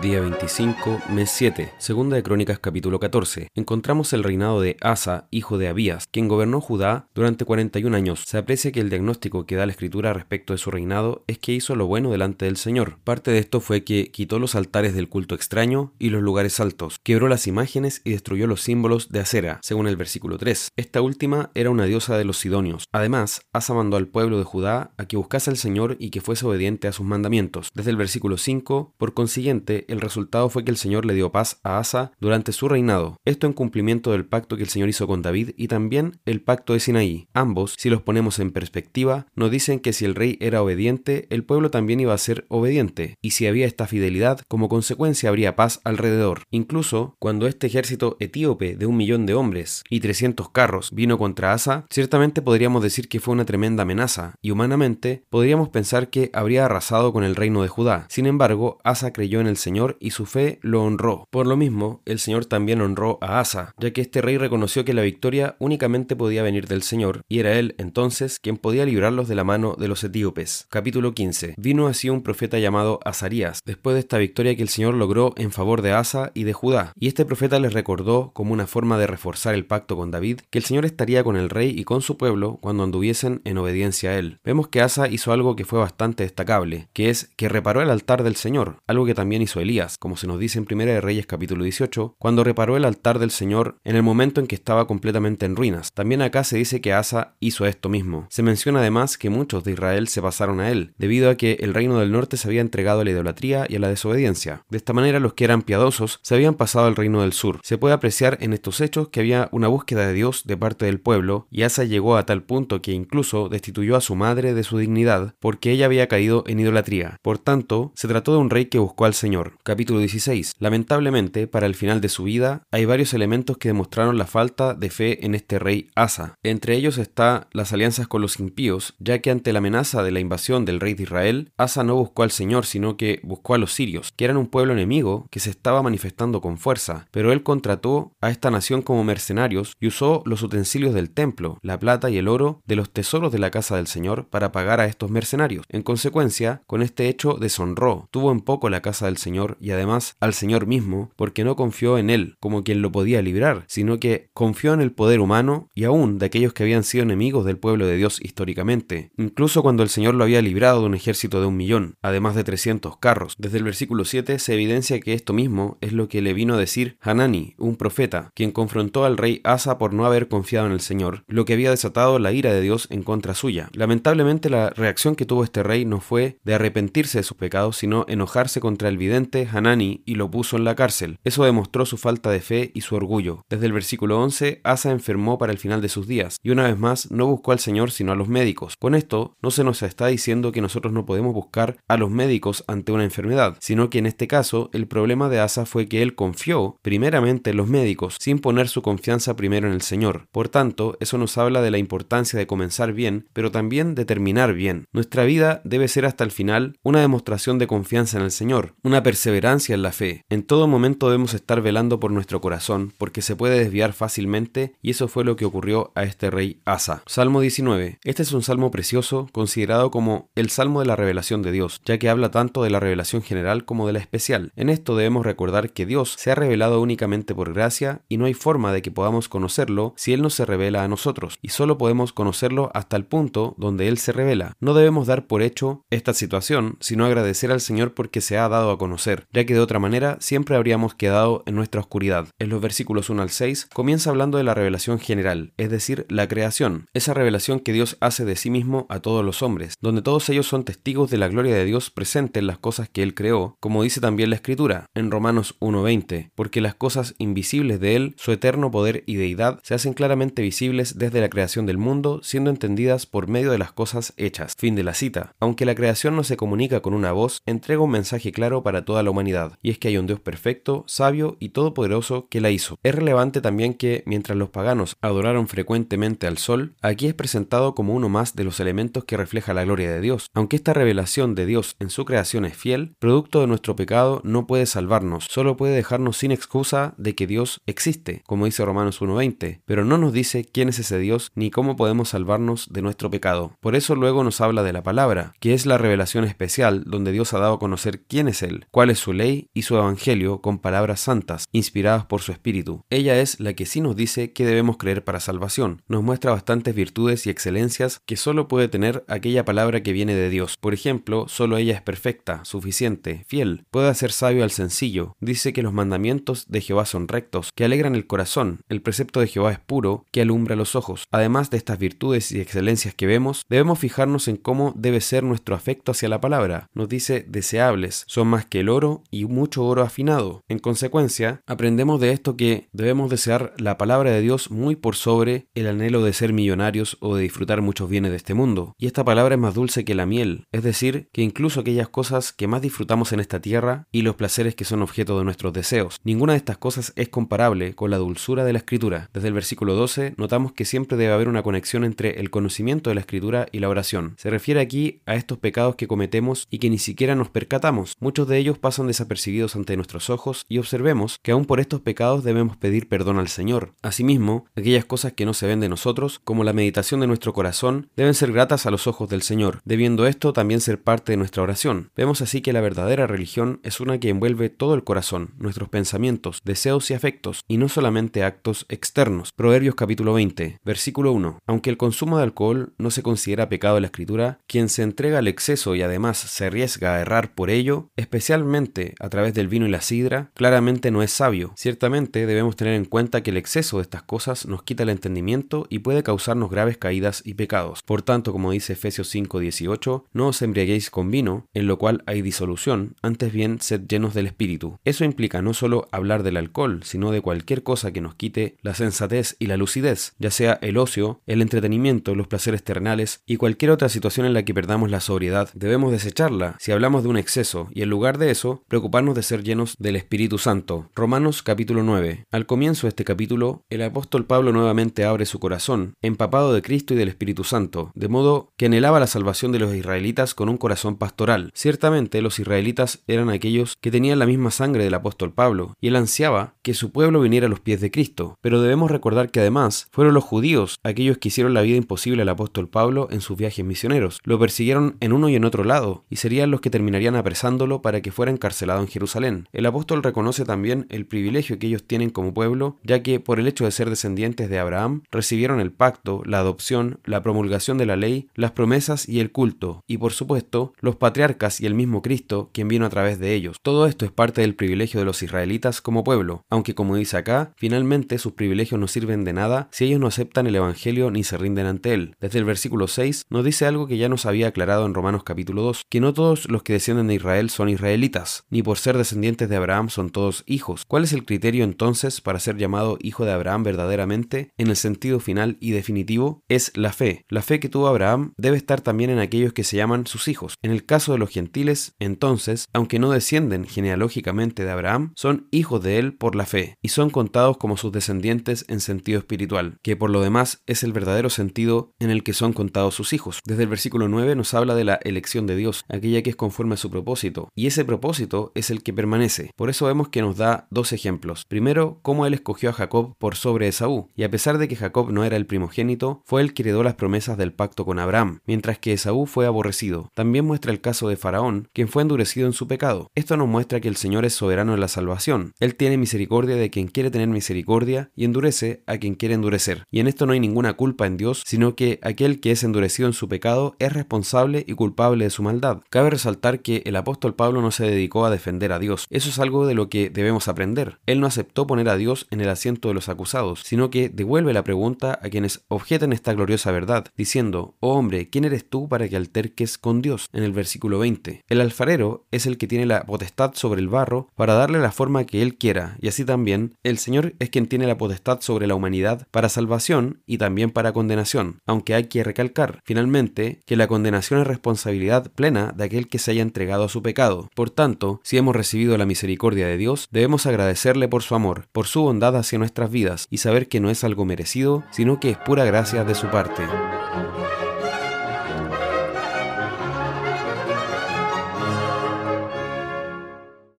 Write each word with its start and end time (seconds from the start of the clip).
Día 0.00 0.20
25, 0.20 1.02
mes 1.10 1.30
7, 1.30 1.74
segunda 1.76 2.16
de 2.16 2.22
Crónicas 2.22 2.58
capítulo 2.58 2.98
14. 2.98 3.48
Encontramos 3.54 4.14
el 4.14 4.24
reinado 4.24 4.58
de 4.62 4.78
Asa, 4.80 5.28
hijo 5.30 5.58
de 5.58 5.68
Abías, 5.68 6.06
quien 6.10 6.26
gobernó 6.26 6.62
Judá 6.62 7.06
durante 7.14 7.44
41 7.44 7.94
años. 7.94 8.22
Se 8.24 8.38
aprecia 8.38 8.72
que 8.72 8.80
el 8.80 8.88
diagnóstico 8.88 9.44
que 9.44 9.56
da 9.56 9.66
la 9.66 9.72
escritura 9.72 10.14
respecto 10.14 10.54
de 10.54 10.58
su 10.58 10.70
reinado 10.70 11.22
es 11.26 11.36
que 11.36 11.52
hizo 11.52 11.76
lo 11.76 11.84
bueno 11.86 12.10
delante 12.10 12.46
del 12.46 12.56
Señor. 12.56 12.96
Parte 13.04 13.30
de 13.30 13.40
esto 13.40 13.60
fue 13.60 13.84
que 13.84 14.10
quitó 14.10 14.38
los 14.38 14.54
altares 14.54 14.94
del 14.94 15.10
culto 15.10 15.34
extraño 15.34 15.92
y 15.98 16.08
los 16.08 16.22
lugares 16.22 16.60
altos, 16.60 16.98
quebró 17.02 17.28
las 17.28 17.46
imágenes 17.46 18.00
y 18.02 18.12
destruyó 18.12 18.46
los 18.46 18.62
símbolos 18.62 19.10
de 19.10 19.20
acera, 19.20 19.60
según 19.62 19.86
el 19.86 19.96
versículo 19.96 20.38
3. 20.38 20.70
Esta 20.76 21.02
última 21.02 21.50
era 21.54 21.68
una 21.68 21.84
diosa 21.84 22.16
de 22.16 22.24
los 22.24 22.38
sidonios. 22.38 22.84
Además, 22.90 23.42
Asa 23.52 23.74
mandó 23.74 23.98
al 23.98 24.08
pueblo 24.08 24.38
de 24.38 24.44
Judá 24.44 24.92
a 24.96 25.04
que 25.04 25.18
buscase 25.18 25.50
al 25.50 25.58
Señor 25.58 25.96
y 25.98 26.08
que 26.08 26.22
fuese 26.22 26.46
obediente 26.46 26.88
a 26.88 26.92
sus 26.92 27.04
mandamientos. 27.04 27.68
Desde 27.74 27.90
el 27.90 27.98
versículo 27.98 28.38
5, 28.38 28.94
por 28.96 29.12
consiguiente, 29.12 29.84
el 29.90 30.00
resultado 30.00 30.48
fue 30.48 30.64
que 30.64 30.70
el 30.70 30.76
Señor 30.76 31.04
le 31.04 31.14
dio 31.14 31.32
paz 31.32 31.60
a 31.62 31.78
Asa 31.78 32.12
durante 32.20 32.52
su 32.52 32.68
reinado, 32.68 33.16
esto 33.24 33.46
en 33.46 33.52
cumplimiento 33.52 34.12
del 34.12 34.24
pacto 34.24 34.56
que 34.56 34.62
el 34.62 34.68
Señor 34.68 34.88
hizo 34.88 35.06
con 35.06 35.22
David 35.22 35.50
y 35.56 35.68
también 35.68 36.20
el 36.24 36.40
pacto 36.40 36.72
de 36.72 36.80
Sinaí. 36.80 37.28
Ambos, 37.34 37.74
si 37.78 37.90
los 37.90 38.02
ponemos 38.02 38.38
en 38.38 38.50
perspectiva, 38.50 39.26
nos 39.34 39.50
dicen 39.50 39.80
que 39.80 39.92
si 39.92 40.04
el 40.04 40.14
rey 40.14 40.38
era 40.40 40.62
obediente, 40.62 41.26
el 41.30 41.44
pueblo 41.44 41.70
también 41.70 42.00
iba 42.00 42.14
a 42.14 42.18
ser 42.18 42.46
obediente, 42.48 43.16
y 43.20 43.30
si 43.32 43.46
había 43.46 43.66
esta 43.66 43.86
fidelidad, 43.86 44.40
como 44.48 44.68
consecuencia 44.68 45.28
habría 45.28 45.56
paz 45.56 45.80
alrededor. 45.84 46.42
Incluso 46.50 47.16
cuando 47.18 47.46
este 47.46 47.66
ejército 47.66 48.16
etíope 48.20 48.76
de 48.76 48.86
un 48.86 48.96
millón 48.96 49.26
de 49.26 49.34
hombres 49.34 49.82
y 49.88 50.00
300 50.00 50.50
carros 50.50 50.90
vino 50.92 51.18
contra 51.18 51.52
Asa, 51.52 51.86
ciertamente 51.90 52.42
podríamos 52.42 52.82
decir 52.82 53.08
que 53.08 53.20
fue 53.20 53.32
una 53.32 53.44
tremenda 53.44 53.82
amenaza, 53.82 54.34
y 54.40 54.50
humanamente 54.50 55.24
podríamos 55.30 55.68
pensar 55.68 56.10
que 56.10 56.30
habría 56.32 56.66
arrasado 56.66 57.12
con 57.12 57.24
el 57.24 57.36
reino 57.36 57.62
de 57.62 57.68
Judá. 57.68 58.06
Sin 58.08 58.26
embargo, 58.26 58.78
Asa 58.84 59.12
creyó 59.12 59.40
en 59.40 59.46
el 59.46 59.56
Señor 59.56 59.79
y 60.00 60.10
su 60.10 60.26
fe 60.26 60.58
lo 60.62 60.82
honró. 60.82 61.26
Por 61.30 61.46
lo 61.46 61.56
mismo, 61.56 62.02
el 62.04 62.18
Señor 62.18 62.44
también 62.44 62.80
honró 62.80 63.18
a 63.20 63.40
Asa, 63.40 63.74
ya 63.78 63.92
que 63.92 64.00
este 64.00 64.20
rey 64.20 64.36
reconoció 64.36 64.84
que 64.84 64.94
la 64.94 65.02
victoria 65.02 65.56
únicamente 65.58 66.16
podía 66.16 66.42
venir 66.42 66.66
del 66.66 66.82
Señor, 66.82 67.22
y 67.28 67.38
era 67.38 67.58
él 67.58 67.74
entonces 67.78 68.38
quien 68.40 68.56
podía 68.56 68.84
librarlos 68.84 69.28
de 69.28 69.34
la 69.34 69.44
mano 69.44 69.76
de 69.78 69.88
los 69.88 70.04
etíopes. 70.04 70.66
Capítulo 70.68 71.14
15. 71.14 71.54
Vino 71.56 71.86
así 71.86 72.10
un 72.10 72.22
profeta 72.22 72.58
llamado 72.58 73.00
Azarías, 73.04 73.60
después 73.64 73.94
de 73.94 74.00
esta 74.00 74.18
victoria 74.18 74.54
que 74.54 74.62
el 74.62 74.68
Señor 74.68 74.94
logró 74.94 75.32
en 75.36 75.50
favor 75.50 75.82
de 75.82 75.92
Asa 75.92 76.32
y 76.34 76.44
de 76.44 76.52
Judá, 76.52 76.92
y 76.98 77.08
este 77.08 77.24
profeta 77.24 77.58
les 77.58 77.72
recordó, 77.72 78.32
como 78.34 78.52
una 78.52 78.66
forma 78.66 78.98
de 78.98 79.06
reforzar 79.06 79.54
el 79.54 79.66
pacto 79.66 79.96
con 79.96 80.10
David, 80.10 80.40
que 80.50 80.58
el 80.58 80.64
Señor 80.64 80.84
estaría 80.84 81.24
con 81.24 81.36
el 81.36 81.50
rey 81.50 81.74
y 81.76 81.84
con 81.84 82.02
su 82.02 82.16
pueblo 82.16 82.58
cuando 82.60 82.82
anduviesen 82.82 83.40
en 83.44 83.58
obediencia 83.58 84.10
a 84.10 84.18
él. 84.18 84.38
Vemos 84.44 84.68
que 84.68 84.80
Asa 84.80 85.08
hizo 85.08 85.32
algo 85.32 85.56
que 85.56 85.64
fue 85.64 85.78
bastante 85.78 86.22
destacable, 86.22 86.88
que 86.92 87.10
es 87.10 87.30
que 87.36 87.48
reparó 87.48 87.82
el 87.82 87.90
altar 87.90 88.22
del 88.22 88.36
Señor, 88.36 88.76
algo 88.86 89.06
que 89.06 89.14
también 89.14 89.42
hizo 89.42 89.59
Elías 89.60 89.98
como 89.98 90.16
se 90.16 90.26
nos 90.26 90.38
dice 90.38 90.58
en 90.58 90.64
Primera 90.64 90.92
de 90.92 91.00
Reyes 91.00 91.26
capítulo 91.26 91.64
18, 91.64 92.16
cuando 92.18 92.44
reparó 92.44 92.76
el 92.76 92.84
altar 92.84 93.18
del 93.18 93.30
Señor 93.30 93.78
en 93.84 93.96
el 93.96 94.02
momento 94.02 94.40
en 94.40 94.46
que 94.46 94.54
estaba 94.54 94.86
completamente 94.86 95.46
en 95.46 95.56
ruinas. 95.56 95.92
También 95.92 96.22
acá 96.22 96.44
se 96.44 96.56
dice 96.56 96.80
que 96.80 96.92
Asa 96.92 97.34
hizo 97.40 97.66
esto 97.66 97.88
mismo. 97.88 98.26
Se 98.30 98.42
menciona 98.42 98.80
además 98.80 99.18
que 99.18 99.30
muchos 99.30 99.64
de 99.64 99.72
Israel 99.72 100.08
se 100.08 100.22
pasaron 100.22 100.60
a 100.60 100.70
él, 100.70 100.94
debido 100.98 101.30
a 101.30 101.36
que 101.36 101.58
el 101.60 101.74
reino 101.74 101.98
del 101.98 102.12
norte 102.12 102.36
se 102.36 102.48
había 102.48 102.60
entregado 102.60 103.00
a 103.00 103.04
la 103.04 103.10
idolatría 103.10 103.66
y 103.68 103.76
a 103.76 103.78
la 103.78 103.88
desobediencia. 103.88 104.64
De 104.70 104.76
esta 104.76 104.92
manera 104.92 105.20
los 105.20 105.34
que 105.34 105.44
eran 105.44 105.62
piadosos 105.62 106.20
se 106.22 106.34
habían 106.34 106.54
pasado 106.54 106.86
al 106.86 106.96
reino 106.96 107.22
del 107.22 107.32
sur. 107.32 107.60
Se 107.62 107.78
puede 107.78 107.94
apreciar 107.94 108.38
en 108.40 108.52
estos 108.52 108.80
hechos 108.80 109.08
que 109.08 109.20
había 109.20 109.48
una 109.52 109.68
búsqueda 109.68 110.06
de 110.06 110.14
Dios 110.14 110.42
de 110.44 110.56
parte 110.56 110.86
del 110.86 111.00
pueblo, 111.00 111.46
y 111.50 111.62
Asa 111.62 111.84
llegó 111.84 112.16
a 112.16 112.26
tal 112.26 112.42
punto 112.42 112.82
que 112.82 112.92
incluso 112.92 113.48
destituyó 113.48 113.96
a 113.96 114.00
su 114.00 114.14
madre 114.14 114.54
de 114.54 114.64
su 114.64 114.78
dignidad 114.78 115.34
porque 115.38 115.70
ella 115.70 115.86
había 115.86 116.08
caído 116.08 116.44
en 116.46 116.60
idolatría. 116.60 117.18
Por 117.22 117.38
tanto, 117.38 117.92
se 117.94 118.08
trató 118.08 118.32
de 118.32 118.38
un 118.38 118.50
rey 118.50 118.66
que 118.66 118.78
buscó 118.78 119.04
al 119.04 119.14
Señor. 119.14 119.49
Capítulo 119.62 120.00
16. 120.00 120.54
Lamentablemente, 120.58 121.46
para 121.46 121.66
el 121.66 121.74
final 121.74 122.00
de 122.00 122.08
su 122.08 122.24
vida, 122.24 122.62
hay 122.70 122.84
varios 122.84 123.14
elementos 123.14 123.58
que 123.58 123.68
demostraron 123.68 124.18
la 124.18 124.26
falta 124.26 124.74
de 124.74 124.90
fe 124.90 125.24
en 125.24 125.34
este 125.34 125.58
rey 125.58 125.88
Asa. 125.94 126.34
Entre 126.42 126.74
ellos 126.74 126.98
está 126.98 127.48
las 127.52 127.72
alianzas 127.72 128.08
con 128.08 128.22
los 128.22 128.40
impíos, 128.40 128.94
ya 128.98 129.20
que 129.20 129.30
ante 129.30 129.52
la 129.52 129.58
amenaza 129.58 130.02
de 130.02 130.10
la 130.10 130.20
invasión 130.20 130.64
del 130.64 130.80
rey 130.80 130.94
de 130.94 131.04
Israel, 131.04 131.52
Asa 131.56 131.84
no 131.84 131.96
buscó 131.96 132.22
al 132.22 132.30
Señor, 132.30 132.66
sino 132.66 132.96
que 132.96 133.20
buscó 133.22 133.54
a 133.54 133.58
los 133.58 133.72
sirios, 133.72 134.12
que 134.16 134.24
eran 134.24 134.36
un 134.36 134.46
pueblo 134.46 134.72
enemigo 134.72 135.26
que 135.30 135.40
se 135.40 135.50
estaba 135.50 135.82
manifestando 135.82 136.40
con 136.40 136.58
fuerza, 136.58 137.06
pero 137.10 137.32
él 137.32 137.42
contrató 137.42 138.12
a 138.20 138.30
esta 138.30 138.50
nación 138.50 138.82
como 138.82 139.04
mercenarios 139.04 139.76
y 139.80 139.88
usó 139.88 140.22
los 140.26 140.42
utensilios 140.42 140.94
del 140.94 141.10
templo, 141.10 141.58
la 141.62 141.78
plata 141.78 142.10
y 142.10 142.18
el 142.18 142.28
oro 142.28 142.62
de 142.66 142.76
los 142.76 142.90
tesoros 142.90 143.32
de 143.32 143.38
la 143.38 143.50
casa 143.50 143.76
del 143.76 143.86
Señor 143.86 144.26
para 144.28 144.52
pagar 144.52 144.80
a 144.80 144.86
estos 144.86 145.10
mercenarios. 145.10 145.64
En 145.68 145.82
consecuencia, 145.82 146.62
con 146.66 146.82
este 146.82 147.08
hecho 147.08 147.34
deshonró, 147.34 148.08
tuvo 148.10 148.32
en 148.32 148.40
poco 148.40 148.70
la 148.70 148.82
casa 148.82 149.06
del 149.06 149.16
Señor 149.16 149.39
y 149.60 149.70
además 149.70 150.16
al 150.20 150.34
Señor 150.34 150.66
mismo 150.66 151.12
porque 151.16 151.44
no 151.44 151.56
confió 151.56 151.98
en 151.98 152.10
Él 152.10 152.36
como 152.40 152.64
quien 152.64 152.82
lo 152.82 152.92
podía 152.92 153.22
librar, 153.22 153.64
sino 153.66 153.98
que 153.98 154.30
confió 154.32 154.74
en 154.74 154.80
el 154.80 154.92
poder 154.92 155.20
humano 155.20 155.68
y 155.74 155.84
aún 155.84 156.18
de 156.18 156.26
aquellos 156.26 156.52
que 156.52 156.62
habían 156.62 156.84
sido 156.84 157.04
enemigos 157.04 157.44
del 157.44 157.58
pueblo 157.58 157.86
de 157.86 157.96
Dios 157.96 158.20
históricamente, 158.22 159.10
incluso 159.16 159.62
cuando 159.62 159.82
el 159.82 159.88
Señor 159.88 160.14
lo 160.14 160.24
había 160.24 160.42
librado 160.42 160.80
de 160.80 160.86
un 160.86 160.94
ejército 160.94 161.40
de 161.40 161.46
un 161.46 161.56
millón, 161.56 161.94
además 162.02 162.34
de 162.34 162.44
300 162.44 162.98
carros. 162.98 163.34
Desde 163.38 163.58
el 163.58 163.64
versículo 163.64 164.04
7 164.04 164.38
se 164.38 164.54
evidencia 164.54 165.00
que 165.00 165.14
esto 165.14 165.32
mismo 165.32 165.78
es 165.80 165.92
lo 165.92 166.08
que 166.08 166.22
le 166.22 166.34
vino 166.34 166.54
a 166.54 166.58
decir 166.58 166.96
Hanani, 167.00 167.54
un 167.58 167.76
profeta, 167.76 168.32
quien 168.34 168.52
confrontó 168.52 169.04
al 169.04 169.16
rey 169.16 169.40
Asa 169.44 169.78
por 169.78 169.92
no 169.92 170.06
haber 170.06 170.28
confiado 170.28 170.66
en 170.66 170.72
el 170.72 170.80
Señor, 170.80 171.24
lo 171.26 171.44
que 171.44 171.54
había 171.54 171.70
desatado 171.70 172.18
la 172.18 172.32
ira 172.32 172.52
de 172.52 172.60
Dios 172.60 172.86
en 172.90 173.02
contra 173.02 173.34
suya. 173.34 173.68
Lamentablemente 173.72 174.50
la 174.50 174.70
reacción 174.70 175.16
que 175.16 175.26
tuvo 175.26 175.44
este 175.44 175.62
rey 175.62 175.84
no 175.84 176.00
fue 176.00 176.38
de 176.44 176.54
arrepentirse 176.54 177.18
de 177.18 177.24
sus 177.24 177.36
pecados, 177.36 177.76
sino 177.76 178.04
enojarse 178.08 178.60
contra 178.60 178.88
el 178.88 178.98
vidente 178.98 179.29
Hanani 179.50 180.02
y 180.04 180.14
lo 180.14 180.30
puso 180.30 180.56
en 180.56 180.64
la 180.64 180.74
cárcel. 180.74 181.18
Eso 181.24 181.44
demostró 181.44 181.86
su 181.86 181.96
falta 181.96 182.30
de 182.30 182.40
fe 182.40 182.70
y 182.74 182.82
su 182.82 182.96
orgullo. 182.96 183.44
Desde 183.48 183.66
el 183.66 183.72
versículo 183.72 184.20
11, 184.20 184.60
Asa 184.64 184.90
enfermó 184.90 185.38
para 185.38 185.52
el 185.52 185.58
final 185.58 185.80
de 185.80 185.88
sus 185.88 186.06
días, 186.06 186.38
y 186.42 186.50
una 186.50 186.64
vez 186.64 186.78
más 186.78 187.10
no 187.10 187.26
buscó 187.26 187.52
al 187.52 187.58
Señor 187.58 187.90
sino 187.90 188.12
a 188.12 188.16
los 188.16 188.28
médicos. 188.28 188.74
Con 188.78 188.94
esto, 188.94 189.36
no 189.42 189.50
se 189.50 189.64
nos 189.64 189.82
está 189.82 190.08
diciendo 190.08 190.52
que 190.52 190.60
nosotros 190.60 190.92
no 190.92 191.06
podemos 191.06 191.34
buscar 191.34 191.78
a 191.88 191.96
los 191.96 192.10
médicos 192.10 192.64
ante 192.66 192.92
una 192.92 193.04
enfermedad, 193.04 193.56
sino 193.60 193.90
que 193.90 193.98
en 193.98 194.06
este 194.06 194.26
caso 194.26 194.70
el 194.72 194.86
problema 194.86 195.28
de 195.28 195.40
Asa 195.40 195.66
fue 195.66 195.86
que 195.86 196.02
él 196.02 196.14
confió 196.14 196.78
primeramente 196.82 197.50
en 197.50 197.56
los 197.56 197.68
médicos, 197.68 198.16
sin 198.18 198.38
poner 198.38 198.68
su 198.68 198.82
confianza 198.82 199.36
primero 199.36 199.68
en 199.68 199.74
el 199.74 199.82
Señor. 199.82 200.28
Por 200.32 200.48
tanto, 200.48 200.96
eso 201.00 201.18
nos 201.18 201.38
habla 201.38 201.62
de 201.62 201.70
la 201.70 201.78
importancia 201.78 202.38
de 202.38 202.46
comenzar 202.46 202.92
bien, 202.92 203.28
pero 203.32 203.50
también 203.50 203.94
de 203.94 204.04
terminar 204.04 204.54
bien. 204.54 204.84
Nuestra 204.92 205.24
vida 205.24 205.60
debe 205.64 205.88
ser 205.88 206.06
hasta 206.06 206.24
el 206.24 206.30
final 206.30 206.78
una 206.82 207.00
demostración 207.00 207.58
de 207.58 207.66
confianza 207.66 208.18
en 208.18 208.24
el 208.24 208.30
Señor, 208.30 208.74
una 208.82 209.02
en 209.26 209.82
la 209.82 209.92
fe. 209.92 210.24
En 210.30 210.42
todo 210.42 210.66
momento 210.66 211.06
debemos 211.06 211.34
estar 211.34 211.60
velando 211.60 212.00
por 212.00 212.10
nuestro 212.10 212.40
corazón, 212.40 212.92
porque 212.96 213.22
se 213.22 213.36
puede 213.36 213.58
desviar 213.58 213.92
fácilmente, 213.92 214.74
y 214.82 214.90
eso 214.90 215.08
fue 215.08 215.24
lo 215.24 215.36
que 215.36 215.44
ocurrió 215.44 215.92
a 215.94 216.04
este 216.04 216.30
rey 216.30 216.60
Asa. 216.64 217.02
Salmo 217.06 217.40
19. 217.40 217.98
Este 218.04 218.22
es 218.22 218.32
un 218.32 218.42
salmo 218.42 218.70
precioso, 218.70 219.28
considerado 219.32 219.90
como 219.90 220.28
el 220.34 220.50
salmo 220.50 220.80
de 220.80 220.86
la 220.86 220.96
revelación 220.96 221.42
de 221.42 221.52
Dios, 221.52 221.80
ya 221.84 221.98
que 221.98 222.08
habla 222.08 222.30
tanto 222.30 222.62
de 222.62 222.70
la 222.70 222.80
revelación 222.80 223.22
general 223.22 223.64
como 223.64 223.86
de 223.86 223.92
la 223.92 223.98
especial. 223.98 224.52
En 224.56 224.68
esto 224.68 224.96
debemos 224.96 225.26
recordar 225.26 225.72
que 225.72 225.86
Dios 225.86 226.14
se 226.18 226.30
ha 226.30 226.34
revelado 226.34 226.80
únicamente 226.80 227.34
por 227.34 227.52
gracia, 227.52 228.02
y 228.08 228.16
no 228.16 228.24
hay 228.24 228.34
forma 228.34 228.72
de 228.72 228.82
que 228.82 228.90
podamos 228.90 229.28
conocerlo 229.28 229.94
si 229.96 230.12
Él 230.12 230.22
no 230.22 230.30
se 230.30 230.46
revela 230.46 230.82
a 230.82 230.88
nosotros, 230.88 231.38
y 231.42 231.50
solo 231.50 231.78
podemos 231.78 232.12
conocerlo 232.12 232.70
hasta 232.74 232.96
el 232.96 233.04
punto 233.04 233.54
donde 233.58 233.88
Él 233.88 233.98
se 233.98 234.12
revela. 234.12 234.54
No 234.60 234.74
debemos 234.74 235.06
dar 235.06 235.26
por 235.26 235.42
hecho 235.42 235.84
esta 235.90 236.14
situación, 236.14 236.76
sino 236.80 237.04
agradecer 237.04 237.52
al 237.52 237.60
Señor 237.60 237.94
porque 237.94 238.20
se 238.20 238.38
ha 238.38 238.48
dado 238.48 238.70
a 238.70 238.78
conocer, 238.78 239.09
ya 239.32 239.44
que 239.44 239.54
de 239.54 239.60
otra 239.60 239.78
manera 239.78 240.16
siempre 240.20 240.56
habríamos 240.56 240.94
quedado 240.94 241.42
en 241.46 241.54
nuestra 241.54 241.80
oscuridad. 241.80 242.28
En 242.38 242.48
los 242.48 242.60
versículos 242.60 243.10
1 243.10 243.22
al 243.22 243.30
6 243.30 243.68
comienza 243.72 244.10
hablando 244.10 244.38
de 244.38 244.44
la 244.44 244.54
revelación 244.54 244.98
general, 244.98 245.52
es 245.56 245.70
decir, 245.70 246.06
la 246.08 246.28
creación, 246.28 246.86
esa 246.94 247.14
revelación 247.14 247.60
que 247.60 247.72
Dios 247.72 247.96
hace 248.00 248.24
de 248.24 248.36
sí 248.36 248.50
mismo 248.50 248.86
a 248.88 249.00
todos 249.00 249.24
los 249.24 249.42
hombres, 249.42 249.74
donde 249.80 250.02
todos 250.02 250.28
ellos 250.28 250.46
son 250.46 250.64
testigos 250.64 251.10
de 251.10 251.18
la 251.18 251.28
gloria 251.28 251.54
de 251.54 251.64
Dios 251.64 251.90
presente 251.90 252.40
en 252.40 252.46
las 252.46 252.58
cosas 252.58 252.88
que 252.88 253.02
Él 253.02 253.14
creó, 253.14 253.56
como 253.60 253.82
dice 253.82 254.00
también 254.00 254.30
la 254.30 254.36
Escritura 254.36 254.86
en 254.94 255.10
Romanos 255.10 255.56
1.20, 255.60 256.30
porque 256.34 256.60
las 256.60 256.74
cosas 256.74 257.14
invisibles 257.18 257.80
de 257.80 257.96
Él, 257.96 258.14
su 258.16 258.32
eterno 258.32 258.70
poder 258.70 259.04
y 259.06 259.16
deidad, 259.16 259.60
se 259.62 259.74
hacen 259.74 259.92
claramente 259.92 260.42
visibles 260.42 260.98
desde 260.98 261.20
la 261.20 261.30
creación 261.30 261.66
del 261.66 261.78
mundo, 261.78 262.20
siendo 262.22 262.50
entendidas 262.50 263.06
por 263.06 263.28
medio 263.28 263.50
de 263.50 263.58
las 263.58 263.72
cosas 263.72 264.12
hechas. 264.16 264.54
Fin 264.56 264.74
de 264.74 264.84
la 264.84 264.94
cita. 264.94 265.34
Aunque 265.40 265.64
la 265.64 265.74
creación 265.74 266.16
no 266.16 266.24
se 266.24 266.36
comunica 266.36 266.80
con 266.80 266.94
una 266.94 267.12
voz, 267.12 267.42
entrega 267.46 267.82
un 267.82 267.90
mensaje 267.90 268.32
claro 268.32 268.62
para 268.62 268.84
toda 268.84 268.99
la 269.02 269.10
humanidad, 269.10 269.58
y 269.62 269.70
es 269.70 269.78
que 269.78 269.88
hay 269.88 269.96
un 269.96 270.06
Dios 270.06 270.20
perfecto, 270.20 270.84
sabio 270.86 271.36
y 271.40 271.50
todopoderoso 271.50 272.28
que 272.28 272.40
la 272.40 272.50
hizo. 272.50 272.78
Es 272.82 272.94
relevante 272.94 273.40
también 273.40 273.74
que, 273.74 274.02
mientras 274.06 274.36
los 274.36 274.50
paganos 274.50 274.96
adoraron 275.00 275.48
frecuentemente 275.48 276.26
al 276.26 276.38
sol, 276.38 276.74
aquí 276.82 277.06
es 277.06 277.14
presentado 277.14 277.74
como 277.74 277.94
uno 277.94 278.08
más 278.08 278.36
de 278.36 278.44
los 278.44 278.60
elementos 278.60 279.04
que 279.04 279.16
refleja 279.16 279.54
la 279.54 279.64
gloria 279.64 279.90
de 279.90 280.00
Dios. 280.00 280.28
Aunque 280.34 280.56
esta 280.56 280.72
revelación 280.72 281.34
de 281.34 281.46
Dios 281.46 281.76
en 281.78 281.90
su 281.90 282.04
creación 282.04 282.44
es 282.44 282.56
fiel, 282.56 282.94
producto 282.98 283.40
de 283.40 283.46
nuestro 283.46 283.76
pecado 283.76 284.20
no 284.24 284.46
puede 284.46 284.66
salvarnos, 284.66 285.26
solo 285.30 285.56
puede 285.56 285.74
dejarnos 285.74 286.16
sin 286.16 286.32
excusa 286.32 286.94
de 286.96 287.14
que 287.14 287.26
Dios 287.26 287.60
existe, 287.66 288.22
como 288.26 288.44
dice 288.44 288.64
Romanos 288.64 289.00
1.20, 289.00 289.60
pero 289.64 289.84
no 289.84 289.98
nos 289.98 290.12
dice 290.12 290.44
quién 290.44 290.68
es 290.68 290.78
ese 290.78 290.98
Dios 290.98 291.30
ni 291.34 291.50
cómo 291.50 291.76
podemos 291.76 292.10
salvarnos 292.10 292.68
de 292.70 292.82
nuestro 292.82 293.10
pecado. 293.10 293.56
Por 293.60 293.76
eso 293.76 293.94
luego 293.94 294.24
nos 294.24 294.40
habla 294.40 294.62
de 294.62 294.72
la 294.72 294.82
palabra, 294.82 295.32
que 295.40 295.54
es 295.54 295.66
la 295.66 295.78
revelación 295.78 296.24
especial 296.24 296.84
donde 296.86 297.12
Dios 297.12 297.32
ha 297.34 297.38
dado 297.38 297.54
a 297.54 297.58
conocer 297.58 298.02
quién 298.02 298.28
es 298.28 298.42
Él, 298.42 298.66
cuál 298.70 298.89
su 298.94 299.12
ley 299.12 299.48
y 299.54 299.62
su 299.62 299.76
evangelio 299.76 300.40
con 300.40 300.58
palabras 300.58 301.00
santas, 301.00 301.44
inspiradas 301.52 302.06
por 302.06 302.22
su 302.22 302.32
Espíritu. 302.32 302.84
Ella 302.90 303.20
es 303.20 303.40
la 303.40 303.54
que 303.54 303.66
sí 303.66 303.80
nos 303.80 303.96
dice 303.96 304.32
qué 304.32 304.44
debemos 304.44 304.76
creer 304.76 305.04
para 305.04 305.20
salvación. 305.20 305.82
Nos 305.88 306.02
muestra 306.02 306.32
bastantes 306.32 306.74
virtudes 306.74 307.26
y 307.26 307.30
excelencias 307.30 308.00
que 308.06 308.16
solo 308.16 308.48
puede 308.48 308.68
tener 308.68 309.04
aquella 309.08 309.44
palabra 309.44 309.82
que 309.82 309.92
viene 309.92 310.14
de 310.14 310.30
Dios. 310.30 310.56
Por 310.56 310.74
ejemplo, 310.74 311.26
solo 311.28 311.56
ella 311.56 311.74
es 311.74 311.82
perfecta, 311.82 312.44
suficiente, 312.44 313.24
fiel, 313.26 313.64
puede 313.70 313.88
hacer 313.88 314.12
sabio 314.12 314.44
al 314.44 314.50
sencillo. 314.50 315.16
Dice 315.20 315.52
que 315.52 315.62
los 315.62 315.72
mandamientos 315.72 316.46
de 316.48 316.60
Jehová 316.60 316.86
son 316.86 317.08
rectos, 317.08 317.50
que 317.54 317.64
alegran 317.64 317.94
el 317.94 318.06
corazón. 318.06 318.60
El 318.68 318.82
precepto 318.82 319.20
de 319.20 319.26
Jehová 319.26 319.52
es 319.52 319.58
puro, 319.58 320.04
que 320.10 320.22
alumbra 320.22 320.56
los 320.56 320.74
ojos. 320.74 321.04
Además 321.10 321.50
de 321.50 321.56
estas 321.56 321.78
virtudes 321.78 322.32
y 322.32 322.40
excelencias 322.40 322.94
que 322.94 323.06
vemos, 323.06 323.44
debemos 323.48 323.78
fijarnos 323.78 324.28
en 324.28 324.36
cómo 324.36 324.72
debe 324.76 325.00
ser 325.00 325.22
nuestro 325.24 325.54
afecto 325.54 325.92
hacia 325.92 326.08
la 326.08 326.20
palabra. 326.20 326.68
Nos 326.74 326.88
dice 326.88 327.24
deseables, 327.28 328.04
son 328.06 328.28
más 328.28 328.46
que 328.46 328.60
el 328.60 328.68
oro 328.68 328.79
y 329.10 329.24
mucho 329.24 329.64
oro 329.64 329.82
afinado. 329.82 330.42
En 330.48 330.58
consecuencia, 330.58 331.42
aprendemos 331.46 332.00
de 332.00 332.12
esto 332.12 332.36
que 332.36 332.68
debemos 332.72 333.10
desear 333.10 333.52
la 333.58 333.78
palabra 333.78 334.10
de 334.10 334.20
Dios 334.20 334.50
muy 334.50 334.76
por 334.76 334.96
sobre 334.96 335.46
el 335.54 335.66
anhelo 335.66 336.02
de 336.02 336.12
ser 336.12 336.32
millonarios 336.32 336.96
o 337.00 337.16
de 337.16 337.22
disfrutar 337.22 337.62
muchos 337.62 337.88
bienes 337.88 338.10
de 338.10 338.16
este 338.16 338.34
mundo. 338.34 338.74
Y 338.78 338.86
esta 338.86 339.04
palabra 339.04 339.34
es 339.34 339.40
más 339.40 339.54
dulce 339.54 339.84
que 339.84 339.94
la 339.94 340.06
miel, 340.06 340.46
es 340.52 340.62
decir, 340.62 341.08
que 341.12 341.22
incluso 341.22 341.60
aquellas 341.60 341.88
cosas 341.88 342.32
que 342.32 342.46
más 342.46 342.62
disfrutamos 342.62 343.12
en 343.12 343.20
esta 343.20 343.40
tierra 343.40 343.86
y 343.92 344.02
los 344.02 344.16
placeres 344.16 344.54
que 344.54 344.64
son 344.64 344.82
objeto 344.82 345.18
de 345.18 345.24
nuestros 345.24 345.52
deseos. 345.52 345.98
Ninguna 346.04 346.32
de 346.32 346.38
estas 346.38 346.58
cosas 346.58 346.92
es 346.96 347.08
comparable 347.08 347.74
con 347.74 347.90
la 347.90 347.98
dulzura 347.98 348.44
de 348.44 348.52
la 348.52 348.58
escritura. 348.58 349.10
Desde 349.12 349.28
el 349.28 349.34
versículo 349.34 349.74
12 349.74 350.14
notamos 350.16 350.52
que 350.52 350.64
siempre 350.64 350.96
debe 350.96 351.12
haber 351.12 351.28
una 351.28 351.42
conexión 351.42 351.84
entre 351.84 352.20
el 352.20 352.30
conocimiento 352.30 352.90
de 352.90 352.94
la 352.94 353.00
escritura 353.00 353.46
y 353.52 353.58
la 353.58 353.68
oración. 353.68 354.14
Se 354.16 354.30
refiere 354.30 354.60
aquí 354.60 355.02
a 355.06 355.14
estos 355.14 355.38
pecados 355.38 355.76
que 355.76 355.88
cometemos 355.88 356.46
y 356.50 356.58
que 356.58 356.70
ni 356.70 356.78
siquiera 356.78 357.14
nos 357.14 357.30
percatamos. 357.30 357.96
Muchos 358.00 358.28
de 358.28 358.38
ellos 358.38 358.58
pasan 358.60 358.86
desapercibidos 358.86 359.56
ante 359.56 359.76
nuestros 359.76 360.10
ojos 360.10 360.44
y 360.48 360.58
observemos 360.58 361.18
que 361.22 361.32
aún 361.32 361.46
por 361.46 361.60
estos 361.60 361.80
pecados 361.80 362.22
debemos 362.22 362.56
pedir 362.56 362.88
perdón 362.88 363.18
al 363.18 363.28
Señor. 363.28 363.72
Asimismo, 363.82 364.46
aquellas 364.54 364.84
cosas 364.84 365.14
que 365.14 365.24
no 365.24 365.34
se 365.34 365.46
ven 365.46 365.60
de 365.60 365.68
nosotros, 365.68 366.20
como 366.22 366.44
la 366.44 366.52
meditación 366.52 367.00
de 367.00 367.06
nuestro 367.06 367.32
corazón, 367.32 367.88
deben 367.96 368.14
ser 368.14 368.32
gratas 368.32 368.66
a 368.66 368.70
los 368.70 368.86
ojos 368.86 369.08
del 369.08 369.22
Señor, 369.22 369.60
debiendo 369.64 370.06
esto 370.06 370.32
también 370.32 370.60
ser 370.60 370.82
parte 370.82 371.12
de 371.12 371.16
nuestra 371.16 371.42
oración. 371.42 371.90
Vemos 371.96 372.20
así 372.20 372.42
que 372.42 372.52
la 372.52 372.60
verdadera 372.60 373.06
religión 373.06 373.60
es 373.62 373.80
una 373.80 373.98
que 373.98 374.10
envuelve 374.10 374.50
todo 374.50 374.74
el 374.74 374.84
corazón, 374.84 375.34
nuestros 375.38 375.68
pensamientos, 375.68 376.40
deseos 376.44 376.90
y 376.90 376.94
afectos, 376.94 377.42
y 377.48 377.56
no 377.56 377.68
solamente 377.68 378.24
actos 378.24 378.66
externos. 378.68 379.32
Proverbios 379.34 379.74
capítulo 379.74 380.12
20, 380.14 380.58
versículo 380.64 381.12
1. 381.12 381.38
Aunque 381.46 381.70
el 381.70 381.76
consumo 381.76 382.18
de 382.18 382.24
alcohol 382.24 382.74
no 382.78 382.90
se 382.90 383.02
considera 383.02 383.48
pecado 383.48 383.76
de 383.76 383.80
la 383.82 383.86
escritura, 383.86 384.38
quien 384.46 384.68
se 384.68 384.82
entrega 384.82 385.18
al 385.18 385.28
exceso 385.28 385.74
y 385.74 385.82
además 385.82 386.18
se 386.18 386.46
arriesga 386.46 386.94
a 386.94 387.00
errar 387.00 387.34
por 387.34 387.50
ello, 387.50 387.88
especialmente 387.96 388.49
a 388.98 389.08
través 389.08 389.34
del 389.34 389.48
vino 389.48 389.66
y 389.66 389.70
la 389.70 389.80
sidra, 389.80 390.30
claramente 390.34 390.90
no 390.90 391.02
es 391.02 391.10
sabio. 391.10 391.52
Ciertamente 391.56 392.26
debemos 392.26 392.56
tener 392.56 392.74
en 392.74 392.84
cuenta 392.84 393.22
que 393.22 393.30
el 393.30 393.36
exceso 393.36 393.76
de 393.76 393.82
estas 393.82 394.02
cosas 394.02 394.46
nos 394.46 394.62
quita 394.62 394.82
el 394.82 394.88
entendimiento 394.88 395.66
y 395.68 395.80
puede 395.80 396.02
causarnos 396.02 396.50
graves 396.50 396.76
caídas 396.76 397.22
y 397.24 397.34
pecados. 397.34 397.82
Por 397.84 398.02
tanto, 398.02 398.32
como 398.32 398.50
dice 398.50 398.72
Efesios 398.72 399.08
5:18, 399.14 400.04
no 400.12 400.28
os 400.28 400.42
embriaguéis 400.42 400.90
con 400.90 401.10
vino, 401.10 401.46
en 401.54 401.66
lo 401.66 401.78
cual 401.78 402.02
hay 402.06 402.22
disolución, 402.22 402.96
antes 403.02 403.32
bien 403.32 403.60
sed 403.60 403.82
llenos 403.88 404.14
del 404.14 404.26
Espíritu. 404.26 404.78
Eso 404.84 405.04
implica 405.04 405.42
no 405.42 405.54
solo 405.54 405.88
hablar 405.92 406.22
del 406.22 406.36
alcohol, 406.36 406.80
sino 406.82 407.12
de 407.12 407.20
cualquier 407.20 407.62
cosa 407.62 407.92
que 407.92 408.00
nos 408.00 408.14
quite 408.14 408.56
la 408.62 408.74
sensatez 408.74 409.36
y 409.38 409.46
la 409.46 409.56
lucidez, 409.56 410.14
ya 410.18 410.30
sea 410.30 410.58
el 410.62 410.76
ocio, 410.76 411.20
el 411.26 411.42
entretenimiento, 411.42 412.14
los 412.14 412.26
placeres 412.26 412.64
terrenales 412.64 413.22
y 413.26 413.36
cualquier 413.36 413.70
otra 413.70 413.88
situación 413.88 414.26
en 414.26 414.34
la 414.34 414.44
que 414.44 414.54
perdamos 414.54 414.90
la 414.90 415.00
sobriedad. 415.00 415.50
Debemos 415.54 415.92
desecharla 415.92 416.56
si 416.58 416.72
hablamos 416.72 417.02
de 417.02 417.08
un 417.08 417.16
exceso 417.16 417.68
y 417.72 417.82
en 417.82 417.90
lugar 417.90 418.18
de 418.18 418.30
eso, 418.30 418.39
preocuparnos 418.68 419.14
de 419.14 419.22
ser 419.22 419.42
llenos 419.42 419.74
del 419.78 419.96
Espíritu 419.96 420.38
Santo. 420.38 420.88
Romanos 420.94 421.42
capítulo 421.42 421.82
9. 421.82 422.26
Al 422.30 422.46
comienzo 422.46 422.86
de 422.86 422.90
este 422.90 423.04
capítulo, 423.04 423.64
el 423.70 423.82
apóstol 423.82 424.24
Pablo 424.24 424.52
nuevamente 424.52 425.04
abre 425.04 425.26
su 425.26 425.38
corazón, 425.38 425.94
empapado 426.02 426.52
de 426.52 426.62
Cristo 426.62 426.94
y 426.94 426.96
del 426.96 427.08
Espíritu 427.08 427.44
Santo, 427.44 427.92
de 427.94 428.08
modo 428.08 428.52
que 428.56 428.66
anhelaba 428.66 429.00
la 429.00 429.06
salvación 429.06 429.52
de 429.52 429.58
los 429.58 429.74
israelitas 429.74 430.34
con 430.34 430.48
un 430.48 430.56
corazón 430.56 430.96
pastoral. 430.96 431.50
Ciertamente 431.54 432.22
los 432.22 432.38
israelitas 432.38 433.02
eran 433.06 433.30
aquellos 433.30 433.76
que 433.80 433.90
tenían 433.90 434.18
la 434.18 434.26
misma 434.26 434.50
sangre 434.50 434.84
del 434.84 434.94
apóstol 434.94 435.32
Pablo, 435.32 435.74
y 435.80 435.88
él 435.88 435.96
ansiaba 435.96 436.54
que 436.62 436.74
su 436.74 436.92
pueblo 436.92 437.20
viniera 437.20 437.46
a 437.46 437.50
los 437.50 437.60
pies 437.60 437.80
de 437.80 437.90
Cristo. 437.90 438.38
Pero 438.40 438.60
debemos 438.60 438.90
recordar 438.90 439.30
que 439.30 439.40
además 439.40 439.88
fueron 439.90 440.14
los 440.14 440.24
judíos 440.24 440.78
aquellos 440.82 441.18
que 441.18 441.28
hicieron 441.28 441.54
la 441.54 441.62
vida 441.62 441.76
imposible 441.76 442.22
al 442.22 442.28
apóstol 442.28 442.68
Pablo 442.68 443.08
en 443.10 443.20
sus 443.20 443.36
viajes 443.36 443.64
misioneros. 443.64 444.20
Lo 444.24 444.38
persiguieron 444.38 444.96
en 445.00 445.12
uno 445.12 445.28
y 445.28 445.36
en 445.36 445.44
otro 445.44 445.64
lado, 445.64 446.04
y 446.10 446.16
serían 446.16 446.50
los 446.50 446.60
que 446.60 446.70
terminarían 446.70 447.16
apresándolo 447.16 447.82
para 447.82 448.00
que 448.00 448.12
fuera 448.12 448.32
encarcelado 448.32 448.80
en 448.80 448.88
Jerusalén. 448.88 449.48
El 449.52 449.66
apóstol 449.66 450.02
reconoce 450.02 450.44
también 450.44 450.86
el 450.90 451.06
privilegio 451.06 451.58
que 451.58 451.66
ellos 451.66 451.84
tienen 451.84 452.10
como 452.10 452.34
pueblo, 452.34 452.76
ya 452.82 453.02
que 453.02 453.20
por 453.20 453.40
el 453.40 453.48
hecho 453.48 453.64
de 453.64 453.70
ser 453.70 453.90
descendientes 453.90 454.48
de 454.50 454.58
Abraham, 454.58 455.02
recibieron 455.10 455.60
el 455.60 455.72
pacto, 455.72 456.22
la 456.24 456.38
adopción, 456.38 457.00
la 457.04 457.22
promulgación 457.22 457.78
de 457.78 457.86
la 457.86 457.96
ley, 457.96 458.28
las 458.34 458.52
promesas 458.52 459.08
y 459.08 459.20
el 459.20 459.32
culto, 459.32 459.84
y 459.86 459.98
por 459.98 460.12
supuesto, 460.12 460.72
los 460.80 460.96
patriarcas 460.96 461.60
y 461.60 461.66
el 461.66 461.74
mismo 461.74 462.02
Cristo, 462.02 462.50
quien 462.52 462.68
vino 462.68 462.86
a 462.86 462.90
través 462.90 463.18
de 463.18 463.34
ellos. 463.34 463.56
Todo 463.62 463.86
esto 463.86 464.04
es 464.04 464.12
parte 464.12 464.40
del 464.40 464.54
privilegio 464.54 465.00
de 465.00 465.06
los 465.06 465.22
israelitas 465.22 465.80
como 465.80 466.04
pueblo, 466.04 466.44
aunque 466.50 466.74
como 466.74 466.96
dice 466.96 467.16
acá, 467.16 467.52
finalmente 467.56 468.18
sus 468.18 468.32
privilegios 468.32 468.80
no 468.80 468.88
sirven 468.88 469.24
de 469.24 469.32
nada 469.32 469.68
si 469.70 469.86
ellos 469.86 470.00
no 470.00 470.08
aceptan 470.08 470.46
el 470.46 470.56
Evangelio 470.56 471.10
ni 471.10 471.24
se 471.24 471.38
rinden 471.38 471.66
ante 471.66 471.94
él. 471.94 472.16
Desde 472.20 472.38
el 472.38 472.44
versículo 472.44 472.88
6 472.88 473.26
nos 473.30 473.44
dice 473.44 473.66
algo 473.66 473.86
que 473.86 473.96
ya 473.96 474.08
nos 474.08 474.26
había 474.26 474.48
aclarado 474.48 474.86
en 474.86 474.94
Romanos 474.94 475.24
capítulo 475.24 475.62
2, 475.62 475.86
que 475.88 476.00
no 476.00 476.12
todos 476.12 476.48
los 476.50 476.62
que 476.62 476.74
descienden 476.74 477.06
de 477.06 477.14
Israel 477.14 477.50
son 477.50 477.68
israelitas, 477.68 478.44
ni 478.50 478.62
por 478.62 478.78
ser 478.78 478.98
descendientes 478.98 479.48
de 479.48 479.56
Abraham 479.56 479.88
son 479.88 480.10
todos 480.10 480.42
hijos. 480.46 480.84
¿Cuál 480.86 481.04
es 481.04 481.12
el 481.12 481.24
criterio 481.24 481.64
entonces 481.64 482.20
para 482.20 482.40
ser 482.40 482.56
llamado 482.56 482.98
hijo 483.00 483.24
de 483.24 483.32
Abraham 483.32 483.62
verdaderamente? 483.62 484.50
En 484.58 484.68
el 484.68 484.76
sentido 484.76 485.20
final 485.20 485.56
y 485.60 485.70
definitivo, 485.70 486.42
es 486.48 486.72
la 486.74 486.92
fe. 486.92 487.24
La 487.28 487.42
fe 487.42 487.60
que 487.60 487.68
tuvo 487.68 487.86
Abraham 487.86 488.32
debe 488.36 488.56
estar 488.56 488.80
también 488.80 489.10
en 489.10 489.18
aquellos 489.18 489.52
que 489.52 489.64
se 489.64 489.76
llaman 489.76 490.06
sus 490.06 490.28
hijos. 490.28 490.54
En 490.62 490.70
el 490.70 490.84
caso 490.84 491.12
de 491.12 491.18
los 491.18 491.30
gentiles, 491.30 491.94
entonces, 491.98 492.68
aunque 492.72 492.98
no 492.98 493.10
descienden 493.10 493.66
genealógicamente 493.66 494.64
de 494.64 494.70
Abraham, 494.70 495.12
son 495.14 495.46
hijos 495.50 495.82
de 495.82 495.98
él 495.98 496.14
por 496.14 496.34
la 496.34 496.39
fe, 496.46 496.76
y 496.82 496.88
son 496.88 497.10
contados 497.10 497.56
como 497.56 497.76
sus 497.76 497.92
descendientes 497.92 498.64
en 498.68 498.80
sentido 498.80 499.18
espiritual, 499.18 499.78
que 499.82 499.96
por 499.96 500.10
lo 500.10 500.20
demás 500.20 500.62
es 500.66 500.82
el 500.82 500.92
verdadero 500.92 501.30
sentido 501.30 501.92
en 501.98 502.10
el 502.10 502.22
que 502.22 502.32
son 502.32 502.52
contados 502.52 502.94
sus 502.94 503.12
hijos. 503.12 503.40
Desde 503.44 503.64
el 503.64 503.68
versículo 503.68 504.08
9 504.08 504.36
nos 504.36 504.54
habla 504.54 504.74
de 504.74 504.84
la 504.84 504.94
elección 505.02 505.46
de 505.46 505.56
Dios, 505.56 505.84
aquella 505.88 506.22
que 506.22 506.30
es 506.30 506.36
conforme 506.36 506.74
a 506.74 506.78
su 506.78 506.90
propósito, 506.90 507.48
y 507.54 507.66
ese 507.66 507.84
propósito 507.84 508.52
es 508.54 508.70
el 508.70 508.82
que 508.82 508.92
permanece. 508.92 509.50
Por 509.56 509.70
eso 509.70 509.86
vemos 509.86 510.08
que 510.08 510.22
nos 510.22 510.36
da 510.36 510.66
dos 510.70 510.92
ejemplos. 510.92 511.44
Primero, 511.48 511.98
cómo 512.02 512.26
él 512.26 512.34
escogió 512.34 512.70
a 512.70 512.72
Jacob 512.72 513.14
por 513.18 513.36
sobre 513.36 513.68
Esaú, 513.68 514.08
y 514.16 514.22
a 514.22 514.30
pesar 514.30 514.58
de 514.58 514.68
que 514.68 514.76
Jacob 514.76 515.10
no 515.12 515.24
era 515.24 515.36
el 515.36 515.46
primogénito, 515.46 516.22
fue 516.24 516.40
el 516.40 516.54
que 516.54 516.62
heredó 516.62 516.82
las 516.82 516.94
promesas 516.94 517.36
del 517.36 517.52
pacto 517.52 517.84
con 517.84 517.98
Abraham, 517.98 518.40
mientras 518.46 518.78
que 518.78 518.92
Esaú 518.92 519.26
fue 519.26 519.46
aborrecido. 519.46 520.10
También 520.14 520.44
muestra 520.44 520.72
el 520.72 520.80
caso 520.80 521.08
de 521.08 521.16
Faraón, 521.16 521.68
quien 521.72 521.88
fue 521.88 522.02
endurecido 522.02 522.46
en 522.46 522.52
su 522.52 522.66
pecado. 522.66 523.08
Esto 523.14 523.36
nos 523.36 523.48
muestra 523.48 523.80
que 523.80 523.88
el 523.88 523.96
Señor 523.96 524.24
es 524.24 524.34
soberano 524.34 524.74
en 524.74 524.80
la 524.80 524.88
salvación. 524.88 525.52
Él 525.60 525.74
tiene 525.74 525.98
misericordia 525.98 526.29
de 526.30 526.70
quien 526.70 526.86
quiere 526.86 527.10
tener 527.10 527.28
misericordia 527.28 528.10
y 528.14 528.24
endurece 528.24 528.84
a 528.86 528.98
quien 528.98 529.16
quiere 529.16 529.34
endurecer. 529.34 529.82
Y 529.90 529.98
en 529.98 530.06
esto 530.06 530.26
no 530.26 530.32
hay 530.32 530.38
ninguna 530.38 530.74
culpa 530.74 531.06
en 531.06 531.16
Dios, 531.16 531.42
sino 531.44 531.74
que 531.74 531.98
aquel 532.02 532.40
que 532.40 532.52
es 532.52 532.62
endurecido 532.62 533.08
en 533.08 533.14
su 533.14 533.28
pecado 533.28 533.74
es 533.80 533.92
responsable 533.92 534.64
y 534.66 534.74
culpable 534.74 535.24
de 535.24 535.30
su 535.30 535.42
maldad. 535.42 535.82
Cabe 535.90 536.10
resaltar 536.10 536.60
que 536.60 536.82
el 536.86 536.94
apóstol 536.94 537.34
Pablo 537.34 537.62
no 537.62 537.72
se 537.72 537.84
dedicó 537.84 538.24
a 538.24 538.30
defender 538.30 538.72
a 538.72 538.78
Dios. 538.78 539.06
Eso 539.10 539.28
es 539.28 539.40
algo 539.40 539.66
de 539.66 539.74
lo 539.74 539.88
que 539.88 540.08
debemos 540.08 540.46
aprender. 540.46 540.98
Él 541.06 541.20
no 541.20 541.26
aceptó 541.26 541.66
poner 541.66 541.88
a 541.88 541.96
Dios 541.96 542.28
en 542.30 542.40
el 542.40 542.48
asiento 542.48 542.88
de 542.88 542.94
los 542.94 543.08
acusados, 543.08 543.62
sino 543.64 543.90
que 543.90 544.08
devuelve 544.08 544.52
la 544.52 544.62
pregunta 544.62 545.18
a 545.20 545.28
quienes 545.30 545.64
objetan 545.66 546.12
esta 546.12 546.32
gloriosa 546.32 546.70
verdad, 546.70 547.06
diciendo, 547.16 547.74
oh 547.80 547.94
hombre, 547.94 548.30
¿quién 548.30 548.44
eres 548.44 548.68
tú 548.68 548.88
para 548.88 549.08
que 549.08 549.16
alterques 549.16 549.78
con 549.78 550.00
Dios? 550.00 550.28
En 550.32 550.44
el 550.44 550.52
versículo 550.52 551.00
20. 551.00 551.42
El 551.48 551.60
alfarero 551.60 552.24
es 552.30 552.46
el 552.46 552.56
que 552.56 552.68
tiene 552.68 552.86
la 552.86 553.04
potestad 553.04 553.52
sobre 553.54 553.80
el 553.80 553.88
barro 553.88 554.28
para 554.36 554.54
darle 554.54 554.78
la 554.78 554.92
forma 554.92 555.24
que 555.24 555.42
él 555.42 555.56
quiera, 555.56 555.96
y 556.00 556.08
así 556.08 556.19
también 556.24 556.74
el 556.82 556.98
Señor 556.98 557.34
es 557.38 557.50
quien 557.50 557.66
tiene 557.66 557.86
la 557.86 557.98
potestad 557.98 558.40
sobre 558.40 558.66
la 558.66 558.74
humanidad 558.74 559.26
para 559.30 559.48
salvación 559.48 560.22
y 560.26 560.38
también 560.38 560.70
para 560.70 560.92
condenación, 560.92 561.58
aunque 561.66 561.94
hay 561.94 562.04
que 562.04 562.24
recalcar, 562.24 562.80
finalmente, 562.84 563.60
que 563.66 563.76
la 563.76 563.88
condenación 563.88 564.40
es 564.40 564.46
responsabilidad 564.46 565.30
plena 565.32 565.72
de 565.76 565.84
aquel 565.84 566.08
que 566.08 566.18
se 566.18 566.30
haya 566.30 566.42
entregado 566.42 566.84
a 566.84 566.88
su 566.88 567.02
pecado. 567.02 567.50
Por 567.54 567.70
tanto, 567.70 567.80
tanto, 567.80 568.20
si 568.24 568.36
hemos 568.36 568.54
recibido 568.54 568.98
la 568.98 569.06
misericordia 569.06 569.66
de 569.66 569.78
Dios, 569.78 570.06
debemos 570.10 570.44
agradecerle 570.44 571.08
por 571.08 571.22
su 571.22 571.34
amor, 571.34 571.66
por 571.72 571.86
su 571.86 572.02
bondad 572.02 572.36
hacia 572.36 572.58
nuestras 572.58 572.90
vidas 572.90 573.26
y 573.30 573.38
saber 573.38 573.68
que 573.68 573.80
no 573.80 573.88
es 573.88 574.04
algo 574.04 574.26
merecido, 574.26 574.84
sino 574.90 575.18
que 575.18 575.30
es 575.30 575.38
pura 575.38 575.64
gracia 575.64 576.04
de 576.04 576.14
su 576.14 576.26
parte. 576.28 576.62